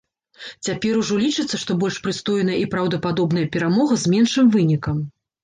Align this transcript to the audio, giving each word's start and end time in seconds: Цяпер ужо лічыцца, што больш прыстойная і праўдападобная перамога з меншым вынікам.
Цяпер 0.67 0.95
ужо 1.01 1.17
лічыцца, 1.23 1.59
што 1.63 1.75
больш 1.83 1.99
прыстойная 2.07 2.57
і 2.63 2.65
праўдападобная 2.73 3.45
перамога 3.59 4.01
з 4.07 4.17
меншым 4.17 4.51
вынікам. 4.59 4.97